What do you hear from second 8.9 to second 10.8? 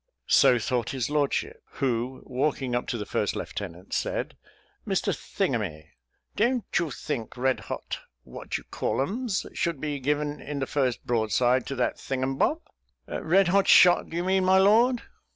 ums should be given in the